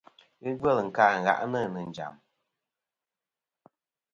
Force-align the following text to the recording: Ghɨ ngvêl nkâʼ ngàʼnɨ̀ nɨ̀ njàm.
Ghɨ 0.41 0.47
ngvêl 0.53 0.77
nkâʼ 0.87 1.11
ngàʼnɨ̀ 1.21 1.63
nɨ̀ 1.73 1.83
njàm. 1.89 2.15